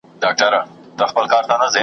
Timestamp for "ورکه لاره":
1.21-1.67